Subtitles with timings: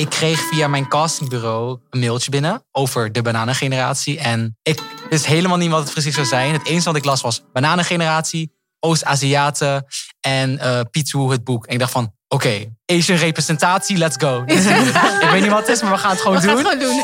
[0.00, 4.18] ik kreeg via mijn castingbureau een mailtje binnen over de bananengeneratie.
[4.18, 4.80] En ik
[5.10, 6.52] wist helemaal niet wat het precies zou zijn.
[6.52, 9.86] Het enige wat ik las was bananengeneratie, Oost-Aziaten
[10.20, 11.66] en uh, Piet het boek.
[11.66, 14.42] En ik dacht van, oké, Asian representatie, let's go.
[14.46, 16.56] ik weet niet wat het is, maar we gaan het gewoon We doen.
[16.56, 17.02] gaan het gewoon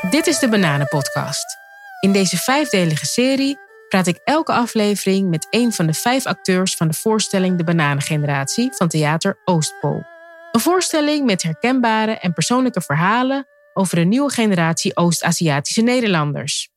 [0.00, 0.10] doen.
[0.10, 1.56] Dit is de Bananenpodcast.
[2.00, 6.88] In deze vijfdelige serie praat ik elke aflevering met een van de vijf acteurs van
[6.88, 10.11] de voorstelling De Bananengeneratie van Theater Oostpol.
[10.52, 16.70] Een voorstelling met herkenbare en persoonlijke verhalen over een nieuwe generatie Oost-Aziatische Nederlanders.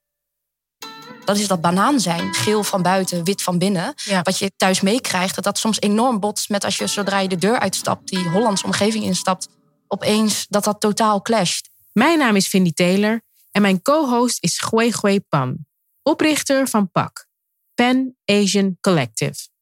[1.26, 2.34] Dat is dat banaan zijn.
[2.34, 3.94] Geel van buiten, wit van binnen.
[3.96, 4.22] Ja.
[4.22, 5.36] Wat je thuis meekrijgt.
[5.36, 8.66] Dat dat soms enorm botst met als je zodra je de deur uitstapt, die Hollandse
[8.66, 9.48] omgeving instapt,
[9.88, 11.70] opeens dat dat totaal clasht.
[11.92, 15.66] Mijn naam is Vindy Taylor en mijn co-host is Gui Gui Pan,
[16.04, 17.28] oprichter van PAC,
[17.74, 19.54] Pan Asian Collective.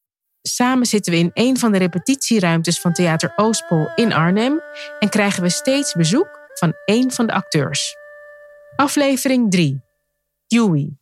[0.48, 4.60] Samen zitten we in een van de repetitieruimtes van Theater Oostpol in Arnhem
[4.98, 7.96] en krijgen we steeds bezoek van een van de acteurs.
[8.76, 9.82] Aflevering 3.
[10.46, 10.96] Yui.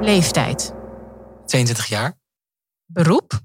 [0.00, 0.74] Leeftijd.
[1.46, 2.18] 22 jaar,
[2.84, 3.40] Beroep.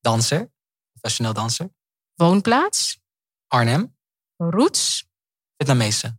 [0.00, 0.50] danser,
[0.92, 1.70] professioneel danser.
[2.14, 2.98] Woonplaats.
[3.48, 3.96] Arnhem,
[4.36, 5.06] Roots.
[5.56, 6.18] Vietnamese.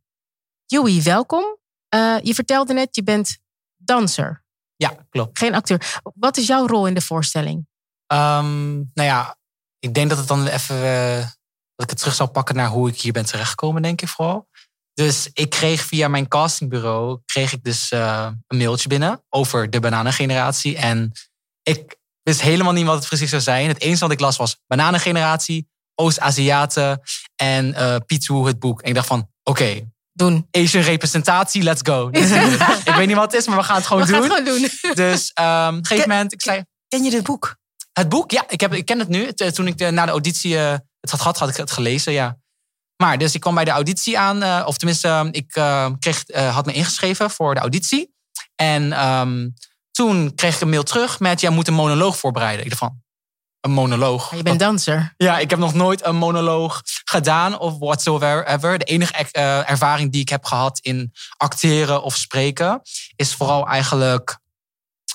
[0.65, 1.57] Yui, welkom.
[1.89, 3.37] Eh, je vertelde net, je bent
[3.75, 4.45] danser.
[4.77, 5.37] Ja, klopt.
[5.39, 5.99] Geen acteur.
[6.15, 7.67] Wat is jouw rol in de voorstelling?
[8.07, 9.37] Ehm, nou ja,
[9.79, 10.83] ik denk dat het dan even.
[10.83, 11.19] eh,
[11.75, 14.47] dat ik het terug zal pakken naar hoe ik hier ben terechtgekomen, denk ik vooral.
[14.93, 19.79] Dus ik kreeg via mijn castingbureau kreeg ik dus eh, een mailtje binnen over de
[19.79, 20.77] bananengeneratie.
[20.77, 21.11] En
[21.63, 23.67] ik wist helemaal niet wat het precies zou zijn.
[23.67, 27.01] Het enige wat ik las was bananengeneratie, Oost-Aziaten
[27.35, 28.81] en eh Piet het boek.
[28.81, 30.47] En ik dacht van, oké, Doen.
[30.51, 32.07] Asian representatie, let's go.
[32.85, 34.31] ik weet niet wat het is, maar we gaan het gewoon We gaan doen.
[34.31, 34.95] het gewoon doen.
[35.05, 37.55] Dus ehm, op een gegeven moment, ik zei, Ken je dit boek?
[37.93, 39.31] het boek, ja, ik, heb, ik ken het nu.
[39.33, 42.13] T- Toen ik de, na de auditie eh, het had gehad, had ik het gelezen,
[42.13, 42.37] ja.
[43.03, 46.23] Maar dus ik kwam bij de auditie aan, eh, of tenminste, eh, ik eh, kreeg,
[46.23, 48.13] eh, had me ingeschreven voor de auditie.
[48.55, 49.49] En ehm,
[49.91, 52.63] toen kreeg ik een mail terug met, jij moet een monoloog voorbereiden.
[52.63, 53.01] Ik dacht van,
[53.61, 54.35] een monoloog?
[54.35, 55.13] Je bent danser.
[55.17, 58.77] Ja, ik heb nog nooit een monoloog gedaan of whatsoever.
[58.77, 62.81] De enige eh, ervaring die ik heb gehad in acteren of spreken
[63.15, 64.39] is vooral eigenlijk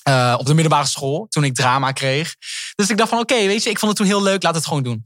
[0.03, 2.35] eh, op de middelbare school toen ik drama kreeg.
[2.75, 4.67] Dus ik dacht van oké, weet je, ik vond het toen heel leuk, laat het
[4.67, 5.05] gewoon doen.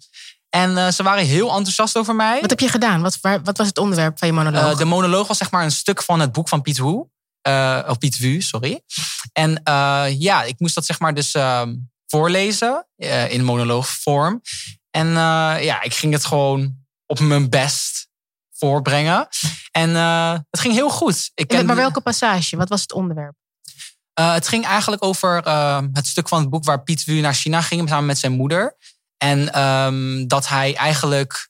[0.50, 2.40] En eh, ze waren heel enthousiast over mij.
[2.40, 3.02] Wat heb je gedaan?
[3.02, 4.78] Wat, waar- wat was het onderwerp van je monoloog?
[4.78, 7.04] De monoloog was zeg maar een stuk van het boek van Piet Wu.
[7.86, 8.80] Of Piet Wu, sorry.
[9.32, 9.60] En
[10.18, 11.74] ja, ik moest dat zeg maar dus ehm,
[12.06, 12.86] voorlezen
[13.28, 14.42] in monoloogvorm.
[14.96, 16.76] En eh, ja, ik ging het gewoon
[17.06, 18.08] op mijn best
[18.52, 19.28] voorbrengen.
[19.70, 21.30] En eh, het ging heel goed.
[21.34, 22.56] Ik ken- maar welke passage?
[22.56, 23.34] Wat was het onderwerp?
[24.12, 27.34] eh, het ging eigenlijk over eh, het stuk van het boek waar Piet Wu naar
[27.34, 28.76] China ging samen met zijn moeder.
[29.16, 31.48] En ehm, dat hij eigenlijk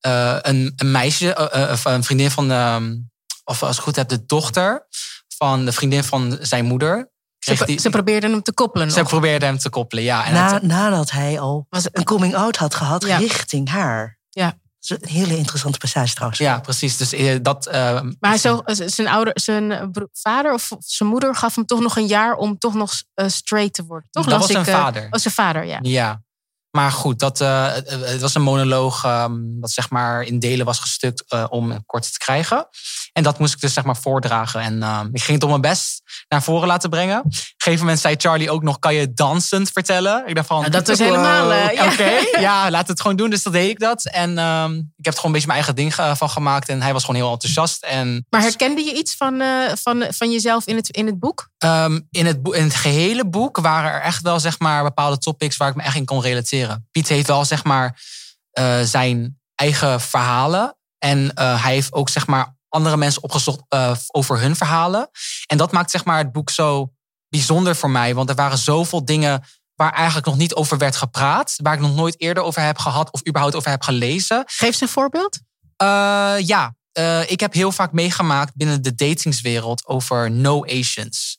[0.00, 2.96] een, een meisje, of een vriendin van, ehm,
[3.44, 4.86] of als ik goed heb, de dochter
[5.28, 7.10] van de vriendin van zijn moeder.
[7.40, 8.90] Ze, die, ze probeerden hem te koppelen.
[8.90, 9.08] ze nog.
[9.08, 10.24] probeerde hem te koppelen, ja.
[10.26, 13.16] En Na, het- nadat hij al Was het- een coming-out had gehad Ja.
[13.16, 14.18] richting haar.
[14.28, 14.46] Ja.
[14.80, 16.40] Dat is een hele interessante passage trouwens.
[16.40, 16.96] ja, precies.
[16.96, 17.66] Dus eh, dat.
[17.66, 21.80] eh, Maar zo, zijn, ouder, zijn eh, bro- vader of zijn moeder gaf hem toch
[21.80, 24.08] nog een jaar om toch nog eh, straight te worden.
[24.10, 25.06] Toch Dat was ik, zijn eh, vader.
[25.10, 25.78] was zijn vader, ja.
[25.82, 26.22] Ja.
[26.70, 30.78] Maar goed, dat, eh, het- was een monoloog ehm, dat zeg maar in delen was
[30.78, 32.68] gestukt eh, om kort te krijgen.
[33.12, 34.60] En dat moest ik dus zeg maar voordragen.
[34.60, 37.18] En ehm, ik ging het op mijn best naar voren laten brengen.
[37.18, 40.22] Op een gegeven moment zei Charlie ook nog, kan je dansend vertellen?
[40.26, 41.92] Ik dacht van, Nou, dat wow, helemaal, ja.
[41.92, 43.30] Oké, ja, laat het gewoon doen.
[43.30, 44.04] Dus dat deed ik dat.
[44.04, 46.68] En ehm, ik heb het gewoon een beetje mijn eigen ding van gemaakt.
[46.68, 47.82] En hij was gewoon heel enthousiast.
[47.82, 51.48] En Maar herkende je iets van, eh, van, van jezelf in het, in het boek?
[51.58, 55.56] Ehm, in, het in het gehele boek waren er echt wel zeg maar, bepaalde topics
[55.56, 56.88] waar ik me echt in kon relateren.
[56.90, 58.02] Piet heeft wel zeg maar,
[58.50, 60.74] eh, zijn eigen verhalen.
[60.98, 65.10] En hij heeft ook zeg maar, andere mensen opgezocht eh, over hun verhalen.
[65.46, 66.92] En dat maakt zeg maar, het boek zo
[67.28, 68.14] bijzonder voor mij.
[68.14, 69.44] Want er waren zoveel dingen
[69.74, 71.54] waar eigenlijk nog niet over werd gepraat.
[71.56, 74.42] Waar ik nog nooit eerder over heb gehad of überhaupt over heb gelezen.
[74.46, 75.38] Geef eens een voorbeeld.
[75.76, 81.38] Eh, ja, eh, ik heb heel vaak meegemaakt binnen de datingswereld over no Asians.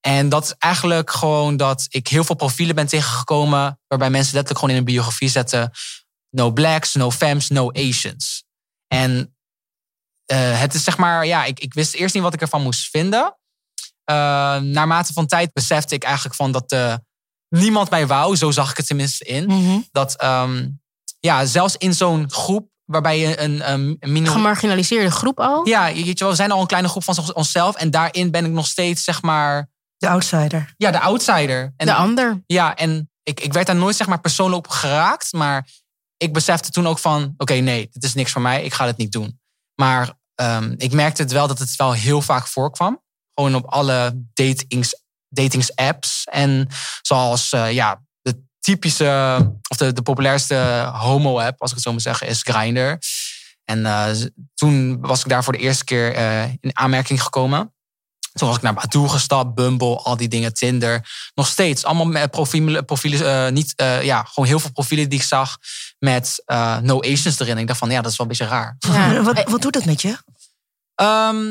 [0.00, 3.80] En dat is eigenlijk gewoon dat ik heel veel profielen ben tegengekomen.
[3.86, 5.70] waarbij mensen letterlijk gewoon in een biografie zetten:
[6.30, 8.44] no blacks, no femmes, no Asians.
[8.88, 9.35] En
[10.26, 12.90] eh, het is zeg maar, ja, ik, ik wist eerst niet wat ik ervan moest
[12.90, 13.36] vinden.
[14.10, 14.16] Uh,
[14.56, 16.94] naarmate van tijd besefte ik eigenlijk van dat uh,
[17.48, 18.36] niemand mij wou.
[18.36, 19.44] Zo zag ik het tenminste in.
[19.44, 19.88] Mm-hmm.
[19.92, 20.80] Dat um,
[21.20, 24.32] ja, zelfs in zo'n groep waarbij je een, een, een minor...
[24.32, 25.68] gemarginaliseerde groep al.
[25.68, 27.76] Ja, je, weet je wel, we zijn al een kleine groep van onszelf.
[27.76, 29.68] En daarin ben ik nog steeds, zeg maar.
[29.96, 30.74] De outsider.
[30.76, 31.72] Ja, de outsider.
[31.76, 32.42] En, de ander.
[32.46, 35.32] Ja, en ik, ik werd daar nooit zeg maar persoonlijk op geraakt.
[35.32, 35.68] Maar
[36.16, 38.64] ik besefte toen ook van, oké, nee, dit is niks voor mij.
[38.64, 39.40] Ik ga het niet doen.
[39.76, 43.02] Maar ehm, ik merkte het wel dat het wel heel vaak voorkwam.
[43.34, 46.24] Gewoon op alle datings, datings apps.
[46.24, 46.68] En
[47.02, 49.38] zoals, eh, ja, de typische,
[49.68, 52.98] of de, de populairste homo-app, als ik het zo moet zeggen, is Grindr.
[53.64, 54.10] En eh,
[54.54, 57.74] toen was ik daar voor de eerste keer eh, in aanmerking gekomen.
[58.36, 61.08] Toen was ik naar Badoo gestapt, Bumble, al die dingen, Tinder.
[61.34, 65.18] Nog steeds, allemaal met profielen, profielen eh, niet, eh, ja, gewoon heel veel profielen die
[65.18, 65.56] ik zag
[65.98, 67.58] met eh, no Asians erin.
[67.58, 68.76] Ik dacht van, ja, dat is wel een beetje raar.
[68.78, 69.22] Ja.
[69.22, 70.18] Wat, wat doet dat met je?
[70.94, 71.44] Ehm,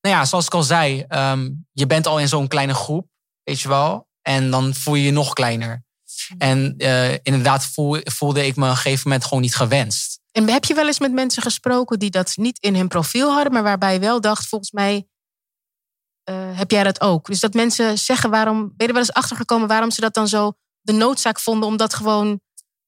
[0.00, 3.06] nou ja, zoals ik al zei, ehm, je bent al in zo'n kleine groep,
[3.42, 4.08] weet je wel.
[4.22, 5.84] En dan voel je je nog kleiner.
[6.38, 10.20] En eh, inderdaad voel, voelde ik me op een gegeven moment gewoon niet gewenst.
[10.32, 13.52] En heb je wel eens met mensen gesproken die dat niet in hun profiel hadden,
[13.52, 15.06] maar waarbij je wel dacht, volgens mij
[16.56, 17.26] heb jij dat ook.
[17.26, 20.28] Dus dat mensen zeggen waarom, ben je er wel eens achtergekomen waarom ze dat dan
[20.28, 22.40] zo de noodzaak vonden om dat gewoon.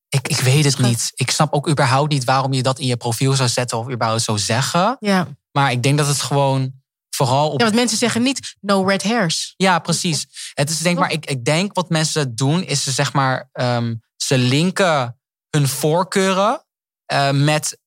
[0.08, 1.12] Ik, ik weet het niet.
[1.14, 4.22] Ik snap ook überhaupt niet waarom je dat in je profiel zou zetten of überhaupt
[4.22, 4.96] zou zeggen.
[5.00, 5.28] Ja.
[5.52, 6.72] Maar ik denk dat het gewoon
[7.10, 9.54] vooral op ja, want mensen zeggen niet no red hairs.
[9.56, 10.26] Ja, precies.
[10.54, 13.94] Het is denk maar, ik, ik denk wat mensen doen, is ze zeg maar, ehm,
[14.16, 15.18] ze linken
[15.50, 16.64] hun voorkeuren
[17.04, 17.78] eh, met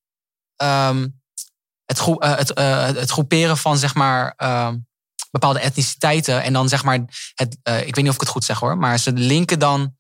[0.56, 1.08] ehm,
[1.86, 4.78] het, eh, het, eh, het groeperen van zeg maar ehm,
[5.32, 6.44] bepaalde etniciteiten.
[6.44, 7.00] En dan zeg maar,
[7.36, 9.96] het, eh, ik weet niet of ik het goed zeg hoor, maar ze linken dan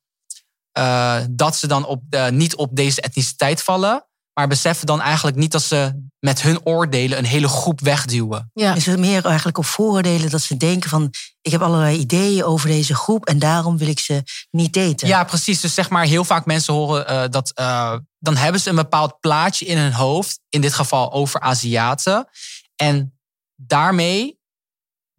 [0.71, 4.05] eh, dat ze dan op de, niet op deze etniciteit vallen.
[4.33, 8.51] Maar beseffen dan eigenlijk niet dat ze met hun oordelen een hele groep wegduwen.
[8.53, 8.73] Ja.
[8.73, 11.13] Is het meer eigenlijk op vooroordelen dat ze denken van...
[11.41, 15.07] ik heb allerlei ideeën over deze groep en daarom wil ik ze niet daten.
[15.07, 15.61] Ja, precies.
[15.61, 17.51] Dus zeg maar, heel vaak mensen horen eh, dat.
[17.53, 20.39] eh, dan hebben ze een bepaald plaatje in hun hoofd.
[20.49, 22.27] In dit geval over Aziaten.
[22.75, 23.19] En
[23.55, 24.39] daarmee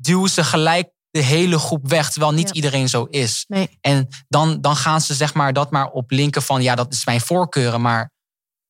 [0.02, 2.10] duwen ze gelijk de hele groep weg.
[2.10, 2.54] Terwijl niet Ja.
[2.54, 3.44] iedereen zo is.
[3.48, 3.78] Nee.
[3.80, 6.62] En dan, dan gaan ze zeg maar dat maar op linken van.
[6.62, 7.80] Ja, dat is mijn voorkeuren.
[7.80, 8.10] Maar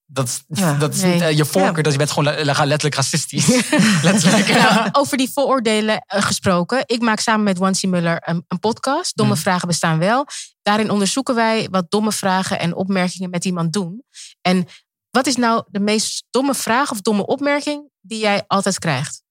[0.06, 0.74] dat, Ja.
[0.74, 1.12] dat is Nee.
[1.12, 1.76] niet eh, je voorkeur.
[1.76, 1.82] Ja.
[1.82, 3.46] Dat je bent gewoon le- le- letterlijk racistisch.
[4.02, 4.48] letterlijk.
[4.62, 6.82] Nou, over die vooroordelen eh, gesproken.
[6.86, 9.16] Ik maak samen met Wansi Muller een, een podcast.
[9.16, 9.42] Domme Mhm.
[9.42, 10.26] vragen bestaan wel.
[10.62, 14.04] Daarin onderzoeken wij wat domme vragen en opmerkingen met iemand doen.
[14.40, 14.66] En
[15.10, 19.22] wat is nou de meest domme vraag of domme opmerking die jij altijd krijgt?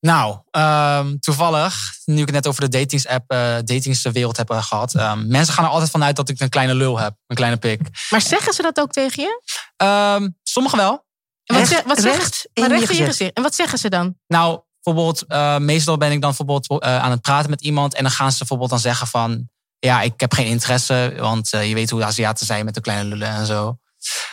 [0.00, 1.74] Nou, ehm, toevallig,
[2.04, 4.94] nu ik het net over de datingsapp, eh datingswereld heb eh, gehad.
[4.94, 7.80] ehm, mensen gaan er altijd vanuit dat ik een kleine lul heb, een kleine pik.
[8.10, 9.42] Maar zeggen ze dat ook tegen je?
[9.76, 11.06] Ehm, sommigen wel.
[11.44, 13.08] En wat, Recht- wat zeggen recht in recht in je gezicht.
[13.08, 13.32] gezicht.
[13.32, 14.14] En wat zeggen ze dan?
[14.26, 18.02] Nou, bijvoorbeeld, eh, meestal ben ik dan bijvoorbeeld eh, aan het praten met iemand en
[18.02, 19.48] dan gaan ze bijvoorbeeld dan zeggen van,
[19.78, 22.80] ja, ik heb geen interesse, want eh, je weet hoe de Aziaten zijn met de
[22.80, 23.78] kleine lullen en zo.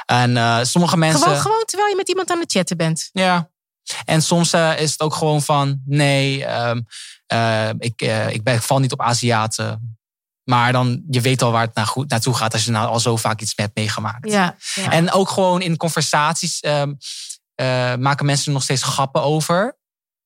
[0.06, 1.22] En eh, sommige mensen.
[1.22, 3.10] Gewoon, gewoon terwijl je met iemand aan het chatten bent.
[3.12, 3.50] Ja.
[4.06, 6.82] En soms eh, is het ook gewoon van, nee, ehm,
[7.26, 9.98] eh, ik, eh, ik, ben, ik val niet op Aziaten.
[10.44, 13.00] Maar dan, je weet al waar het naar goed, naartoe gaat als je nou al
[13.00, 14.32] zo vaak iets hebt meegemaakt.
[14.32, 14.92] Ja, ja.
[14.92, 16.94] En ook gewoon in conversaties ehm,
[17.56, 19.78] eh, maken mensen er nog steeds grappen over.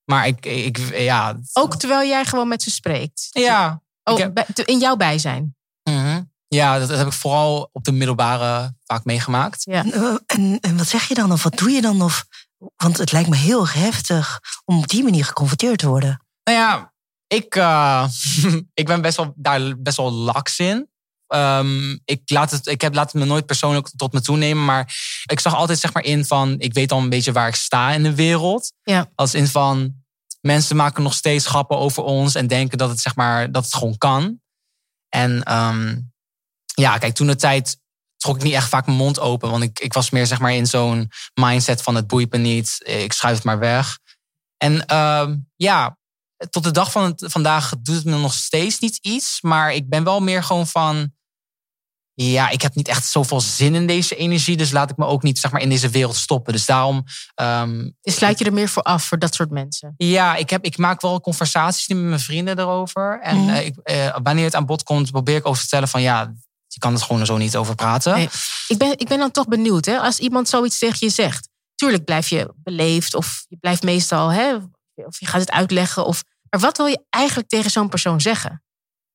[0.06, 1.40] Maar ik, ik ja.
[1.54, 3.28] ook terwijl jij gewoon met ze spreekt.
[3.30, 3.82] Ja.
[4.04, 5.56] Oh, heb- in jouw bijzijn.
[5.84, 6.22] Mhm.
[6.48, 9.64] Ja, dat, dat heb ik vooral op de middelbare vaak meegemaakt.
[9.64, 9.84] Ja.
[9.84, 12.02] En, En, en wat zeg je dan of wat doe je dan?
[12.02, 12.26] Of,
[12.76, 16.26] want het lijkt me heel heftig om op die manier geconfronteerd te worden.
[16.44, 16.94] Nou ja,
[17.28, 18.08] ik, eh,
[18.74, 20.90] ik ben best wel, daar best wel laks in.
[21.28, 24.66] Ehm, ik, laat het, ik heb, laat het me nooit persoonlijk tot me toenemen.
[24.66, 24.96] Maar
[25.26, 26.56] ik zag altijd zeg maar in van...
[26.58, 28.74] Ik weet al een beetje waar ik sta in de wereld.
[28.84, 29.10] Ja.
[29.16, 29.98] Als in van...
[30.42, 32.36] Mensen maken nog steeds grappen over ons.
[32.36, 34.40] En denken dat het, zeg maar, dat het gewoon kan.
[35.10, 36.00] En ehm,
[36.74, 37.80] ja, kijk, toen de tijd
[38.20, 39.50] trok ik niet echt vaak mijn mond open.
[39.50, 42.76] Want ik, ik was meer zeg maar in zo'n mindset van het boeit me niet.
[42.80, 44.00] Ik schuif het maar weg.
[44.58, 45.98] En ehm, ja,
[46.50, 49.42] tot de dag van het, vandaag doet het me nog steeds niet iets.
[49.42, 51.12] Maar ik ben wel meer gewoon van.
[52.14, 54.58] Ja, ik heb niet echt zoveel zin in deze energie.
[54.58, 56.54] Dus laat ik me ook niet zeg maar, in deze wereld stoppen.
[56.54, 57.04] Dus daarom.
[58.02, 59.94] Dus sluit je er meer voor af voor dat soort mensen?
[59.98, 63.20] ja, ik, heb, ik maak wel conversaties met mijn vrienden erover.
[63.22, 63.50] En Mhm.
[63.50, 66.34] eh, ik, eh, wanneer het aan bod komt, probeer ik over te vertellen van ja,
[66.80, 68.14] je kan het gewoon er zo niet over praten.
[68.14, 68.30] Nee.
[68.68, 70.00] Ik ben, ik ben dan toch benieuwd, hè?
[70.00, 71.50] als iemand zoiets tegen je zegt.
[71.76, 74.56] Tuurlijk blijf je beleefd of je blijft meestal, hè?
[74.96, 76.06] of je gaat het uitleggen.
[76.06, 78.64] Of, maar wat wil je eigenlijk tegen zo'n persoon zeggen?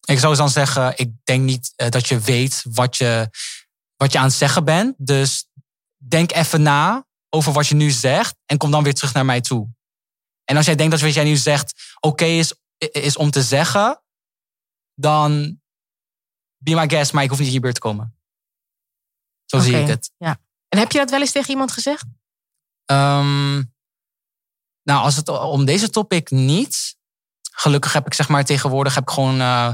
[0.04, 3.28] Ik zou dan zeggen, ik denk niet eh, dat je weet wat je,
[3.96, 4.94] wat je aan het zeggen bent.
[4.98, 5.46] Dus
[5.96, 9.40] denk even na over wat je nu zegt en kom dan weer terug naar mij
[9.40, 9.68] toe.
[10.44, 14.02] En als jij denkt dat wat jij nu zegt oké is, is om te zeggen,
[14.94, 15.62] dan
[16.64, 18.14] be my guest, maar ik hoef niet hierbij te komen.
[19.44, 20.10] Zo zie ik het.
[20.68, 22.04] En heb je dat wel eens tegen iemand gezegd?
[22.84, 23.54] Ehm,
[24.82, 26.96] nou, als het om deze topic niet.
[27.50, 29.72] Gelukkig heb ik zeg maar tegenwoordig heb ik gewoon eh,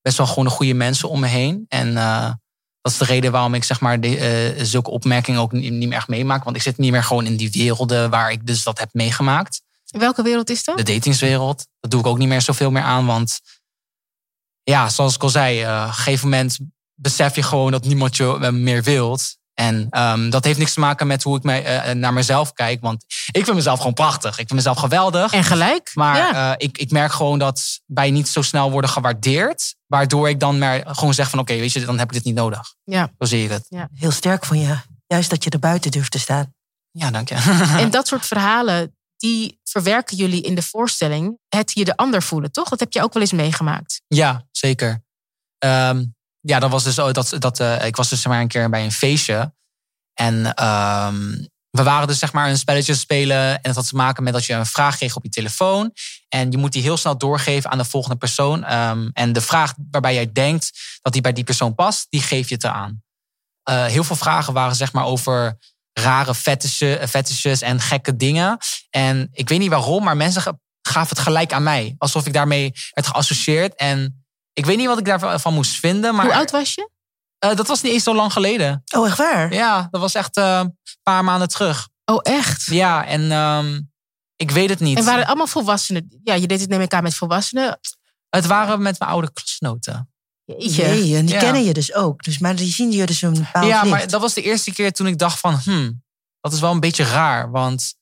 [0.00, 1.64] best wel gewoon de goede mensen om me heen.
[1.68, 2.32] En uh,
[2.80, 5.88] dat is de reden waarom ik zeg maar de, uh, zulke opmerkingen ook niet, niet
[5.88, 6.44] meer echt meemaak.
[6.44, 9.62] Want ik zit niet meer gewoon in die werelden waar ik dus dat heb meegemaakt.
[9.84, 10.76] Welke wereld is dat?
[10.76, 11.66] De datingswereld.
[11.80, 13.06] Dat doe ik ook niet meer zoveel meer aan.
[13.06, 13.40] Want
[14.70, 16.58] ja, zoals ik al zei, uh, op een gegeven moment
[16.94, 19.36] besef je gewoon dat niemand je meer wilt.
[19.54, 22.80] En um, dat heeft niks te maken met hoe ik mij, uh, naar mezelf kijk.
[22.80, 24.30] Want ik vind mezelf gewoon prachtig.
[24.30, 25.32] Ik vind mezelf geweldig.
[25.32, 25.90] En gelijk.
[25.94, 26.50] Maar ja.
[26.50, 29.74] uh, ik, ik merk gewoon dat wij niet zo snel worden gewaardeerd.
[29.86, 32.24] Waardoor ik dan maar gewoon zeg van oké, okay, weet je, dan heb ik dit
[32.24, 32.74] niet nodig.
[32.84, 33.10] Ja.
[33.18, 33.66] Zo zie je het.
[33.68, 33.88] Ja.
[33.94, 34.76] Heel sterk van je.
[35.06, 36.54] Juist dat je er buiten durft te staan.
[36.90, 37.34] Ja, dank je.
[37.78, 41.38] en dat soort verhalen, die verwerken jullie in de voorstelling.
[41.48, 42.68] Het je de ander voelen, toch?
[42.68, 44.00] Dat heb je ook wel eens meegemaakt.
[44.06, 45.04] Ja, zeker.
[45.64, 48.70] Um, ja, dat was dus oh, dat, dat uh, ik was dus maar een keer
[48.70, 49.54] bij een feestje.
[50.14, 53.54] En um, we waren dus zeg maar een spelletje spelen.
[53.54, 55.92] En dat had te maken met dat je een vraag kreeg op je telefoon.
[56.28, 58.72] En je moet die heel snel doorgeven aan de volgende persoon.
[58.72, 62.48] Um, en de vraag waarbij jij denkt dat die bij die persoon past, die geef
[62.48, 63.02] je het aan.
[63.70, 65.58] Uh, heel veel vragen waren zeg maar over
[65.98, 68.58] rare fetishes, fetishes en gekke dingen.
[68.90, 71.94] En ik weet niet waarom, maar mensen gaven het gelijk aan mij.
[71.98, 73.74] Alsof ik daarmee werd geassocieerd.
[73.74, 76.14] En ik weet niet wat ik daarvan moest vinden.
[76.14, 76.90] Maar, Hoe oud was je?
[77.44, 78.82] Uh, dat was niet eens zo lang geleden.
[78.96, 79.52] Oh, echt waar?
[79.52, 81.88] Ja, dat was echt uh, een paar maanden terug.
[82.04, 82.64] Oh, echt?
[82.64, 83.90] Ja, en um,
[84.36, 84.98] ik weet het niet.
[84.98, 86.20] En waren het allemaal volwassenen?
[86.24, 87.80] Ja, je deed het neem ik aan met volwassenen.
[88.28, 90.12] Het waren met mijn oude klasgenoten.
[90.56, 91.16] Jeetje.
[91.16, 91.40] En die ja.
[91.40, 92.22] kennen je dus ook.
[92.22, 93.90] Dus, maar die zien je dus een bepaald Ja, licht.
[93.94, 95.54] maar dat was de eerste keer toen ik dacht van...
[95.54, 96.02] Hmm,
[96.40, 97.96] dat is wel een beetje raar, want...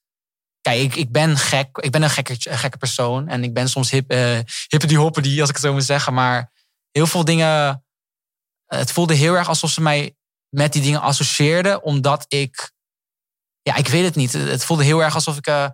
[0.61, 1.79] Kijk, ik, ik ben gek.
[1.79, 3.29] Ik ben een gekke, gekke persoon.
[3.29, 4.38] En ik ben soms hip, uh,
[4.69, 6.15] hippity hoppity, als ik het zo moet zeggen.
[6.15, 6.53] Maar
[6.91, 7.85] heel veel dingen.
[8.67, 10.17] Het voelde heel erg alsof ze mij
[10.49, 12.73] met die dingen associeerden, omdat ik.
[13.62, 14.33] Ja, ik weet het niet.
[14.33, 15.49] Het voelde heel erg alsof ik.
[15.49, 15.69] Uh,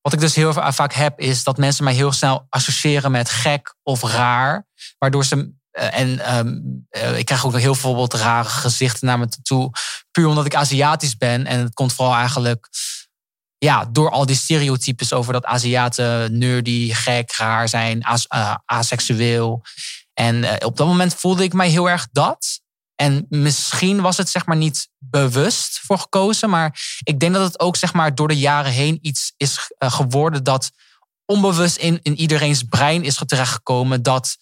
[0.00, 3.74] wat ik dus heel vaak heb, is dat mensen mij heel snel associëren met gek
[3.82, 4.66] of raar.
[4.98, 5.58] Waardoor ze.
[5.72, 9.70] Uh, en um, uh, ik krijg ook heel veel rare gezichten naar me toe.
[10.10, 11.46] Puur omdat ik Aziatisch ben.
[11.46, 12.68] En het komt vooral eigenlijk.
[13.58, 18.26] Ja, door al die stereotypes over dat Aziaten nerdy, gek, raar zijn, as,
[18.64, 19.62] aseksueel.
[20.14, 22.60] En uh, op dat moment voelde ik mij heel erg dat.
[22.94, 26.50] En misschien was het zeg maar niet bewust voor gekozen.
[26.50, 29.92] Maar ik denk dat het ook zeg maar door de jaren heen iets is uh,
[29.92, 30.70] geworden dat
[31.24, 34.02] onbewust in, in iedereen's brein is terechtgekomen.
[34.02, 34.36] Dat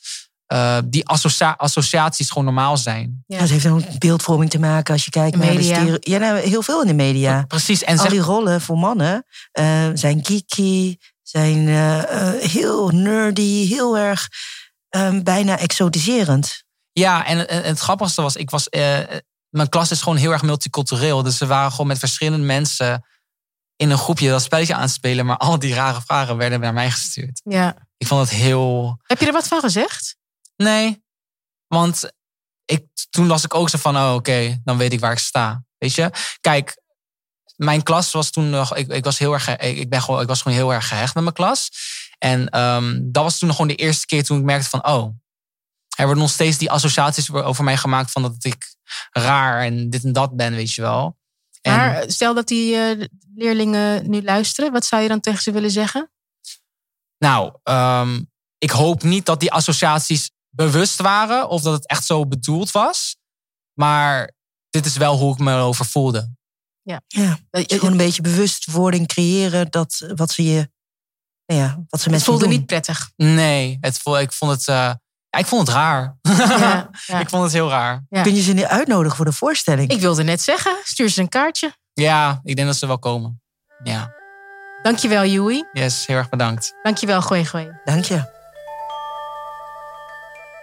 [0.52, 3.24] uh, die associa associaties gewoon normaal zijn.
[3.26, 3.38] Ja.
[3.38, 5.84] Dat heeft ook beeldvorming te maken als je kijkt de naar media.
[5.84, 7.44] de Ja, nou, heel veel in de media.
[7.48, 7.82] Precies.
[7.82, 12.02] En Al zeg, die rollen voor mannen uh, zijn geeky, zijn uh,
[12.38, 14.28] heel nerdy, heel erg
[14.96, 16.64] um, bijna exotiserend.
[16.92, 18.98] Ja, en, en, het grappigste was, ik was, uh,
[19.48, 21.22] mijn klas is gewoon heel erg multicultureel.
[21.22, 23.04] Dus we waren gewoon met verschillende mensen
[23.76, 25.26] in een groepje dat spelletje aan het spelen.
[25.26, 27.40] Maar al die rare vragen werden naar mij gestuurd.
[27.44, 27.76] Ja.
[27.96, 28.98] Ik vond het heel.
[29.02, 30.17] Heb je er wat van gezegd?
[30.62, 31.04] Nee,
[31.66, 32.12] want
[32.64, 35.18] ik, toen las ik ook zo van, oh oké, okay, dan weet ik waar ik
[35.18, 35.64] sta.
[35.78, 36.10] Weet je?
[36.40, 36.80] Kijk,
[37.56, 40.42] mijn klas was toen nog, ik, ik was heel erg, ik, ben gewoon, ik was
[40.42, 41.70] gewoon heel erg gehecht met mijn klas.
[42.18, 45.16] En um, dat was toen gewoon de eerste keer toen ik merkte van, oh,
[45.96, 48.76] er worden nog steeds die associaties over mij gemaakt van dat ik
[49.10, 51.18] raar en dit en dat ben, weet je wel.
[51.60, 55.52] En, maar stel dat die uh, leerlingen nu luisteren, wat zou je dan tegen ze
[55.52, 56.10] willen zeggen?
[57.18, 62.26] Nou, um, ik hoop niet dat die associaties bewust waren of dat het echt zo
[62.26, 63.16] bedoeld was.
[63.74, 64.32] Maar
[64.70, 66.36] dit is wel hoe ik me erover voelde.
[66.82, 70.70] Ja, ja gewoon een beetje bewustwording creëren dat wat ze je.
[71.44, 72.50] Ja, wat ze het voelde doen.
[72.50, 73.10] niet prettig.
[73.16, 74.66] Nee, het, ik vond het.
[74.68, 74.74] Uh,
[75.28, 76.18] ja, ik vond het raar.
[76.22, 77.20] Ja, ja.
[77.20, 78.04] ik vond het heel raar.
[78.08, 78.22] Ja.
[78.22, 79.90] Kun je ze nu uitnodigen voor de voorstelling?
[79.90, 81.76] Ik wilde net zeggen, stuur ze een kaartje.
[81.92, 83.42] Ja, ik denk dat ze wel komen.
[83.84, 84.14] Ja.
[84.82, 85.68] Dankjewel, Joey.
[85.72, 86.74] Yes, heel erg bedankt.
[86.82, 87.80] Dankjewel, Goeie Goeie.
[87.84, 88.36] Dank je.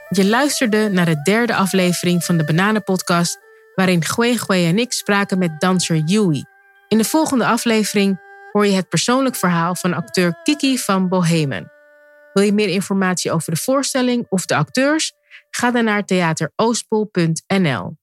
[0.09, 3.39] Je luisterde naar de derde aflevering van de Bananenpodcast,
[3.75, 6.43] waarin Gwe Gwe en ik spraken met danser Yui.
[6.87, 8.19] In de volgende aflevering
[8.51, 11.71] hoor je het persoonlijk verhaal van acteur Kiki van Bohemen.
[12.33, 15.13] Wil je meer informatie over de voorstelling of de acteurs?
[15.49, 17.97] Ga dan naar theateroostpol.nl.